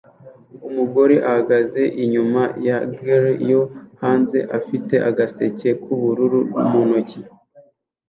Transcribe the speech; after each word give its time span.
Umugore 0.67 1.15
ahagaze 1.29 1.81
inyuma 2.03 2.41
ya 2.67 2.77
grill 2.95 3.25
yo 3.51 3.61
hanze 4.01 4.39
afite 4.57 4.95
agaseke 5.09 5.69
k'ubururu 5.81 6.39
mu 6.69 6.81
ntoki 6.89 7.19